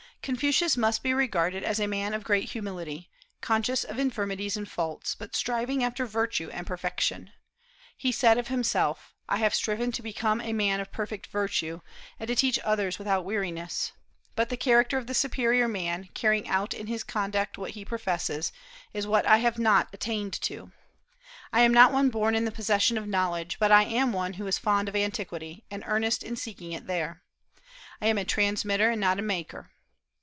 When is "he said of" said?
7.97-8.47